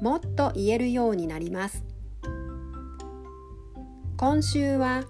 [0.00, 1.84] もっと言えるようになります。
[4.16, 5.04] 今週は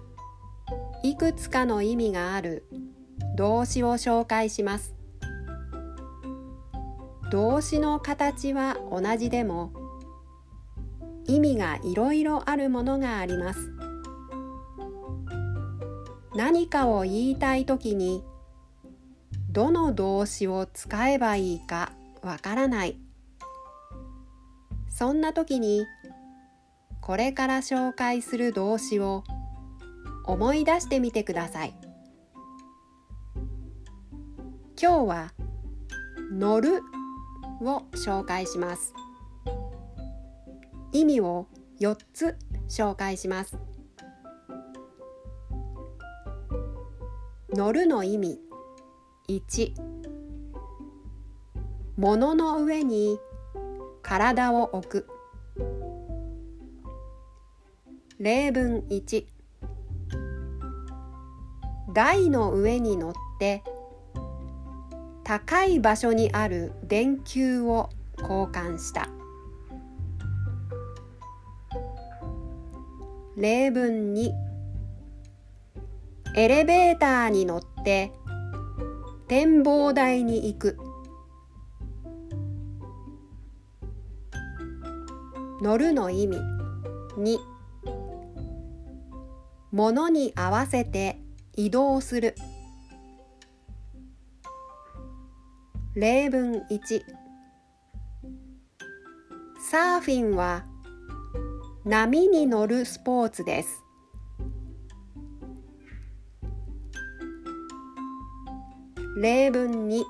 [1.03, 2.65] いくつかの意味がある
[3.35, 4.95] 動詞を紹介します。
[7.31, 9.73] 動詞の形は同じでも
[11.25, 13.71] 意味がいろいろあるものがあります。
[16.35, 18.23] 何かを言いたいときに
[19.49, 21.91] どの動詞を使えばいいか
[22.21, 23.06] わからない。
[24.97, 25.85] そんな時に
[27.01, 29.23] これから紹介する動詞を
[30.23, 31.75] 思い出してみてください。
[34.81, 35.33] 今日は
[36.31, 36.81] 乗る
[37.61, 38.95] を紹介します。
[40.91, 41.45] 意味を
[41.79, 42.35] 4つ
[42.67, 43.55] 紹介します。
[47.53, 48.39] 乗るの意味
[49.29, 49.75] 1
[51.97, 53.19] 物の上に
[54.07, 55.07] 体を置く。
[58.19, 59.25] 例文1
[61.93, 63.65] 台の上に乗って
[65.25, 69.09] 高い場所にある電球を交換した。
[73.35, 74.31] 例文2
[76.33, 78.13] エレベーターに乗って
[79.27, 80.86] 展望台に行く。
[85.61, 86.37] 乗るの意味。
[87.17, 87.37] 2
[89.71, 91.19] 物に合わせて
[91.55, 92.35] 移動する。
[95.95, 97.01] 例文1
[99.59, 100.63] サーフィンは
[101.85, 103.83] 波に乗るスポーツです。
[109.19, 110.03] 例文2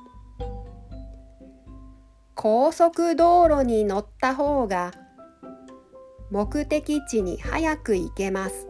[2.35, 4.91] 高速道路に乗った方が
[6.29, 8.67] 目的地に早く行けます。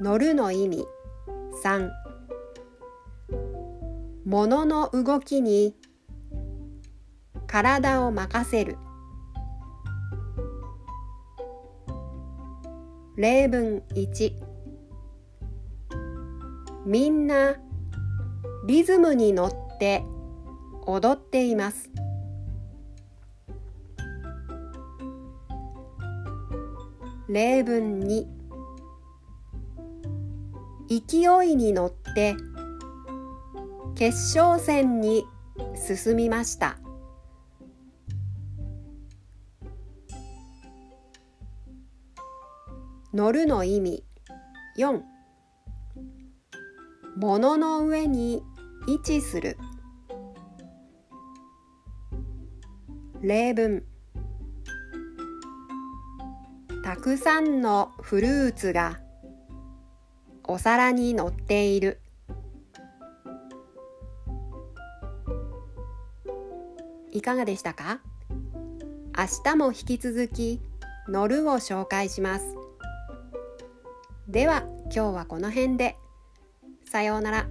[0.00, 0.86] 乗るの意味。
[1.62, 1.90] 3
[4.24, 5.74] 物の動きに。
[7.46, 8.76] 体を任せる。
[13.16, 14.34] 例文1
[16.84, 17.56] みんな
[18.66, 20.02] リズムに乗って
[20.86, 21.90] 踊っています。
[27.28, 28.24] 例文2
[30.88, 32.36] 勢いに乗って
[33.96, 35.24] 決勝戦に
[35.74, 36.78] 進みました。
[43.12, 44.04] 乗るの意味。
[44.78, 45.00] 4
[47.16, 48.42] 物の上に
[48.86, 49.56] 位置する。
[53.20, 53.84] 例文。
[56.86, 59.00] たくさんのフルーツが
[60.44, 61.98] お皿に乗っている。
[67.10, 67.98] いかがでしたか？
[69.18, 70.60] 明日も引き続き
[71.08, 72.54] 乗るを紹介します。
[74.28, 75.96] では今日はこの辺で。
[76.88, 77.48] さようなら。